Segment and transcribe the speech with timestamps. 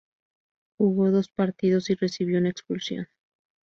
[0.79, 3.07] Jugó dos partidos y recibió una expulsión.